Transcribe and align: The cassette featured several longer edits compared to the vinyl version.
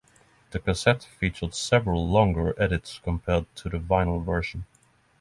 The 0.49 0.57
cassette 0.57 1.03
featured 1.03 1.53
several 1.53 2.09
longer 2.09 2.59
edits 2.59 2.99
compared 3.03 3.45
to 3.57 3.69
the 3.69 3.77
vinyl 3.77 4.25
version. 4.25 4.65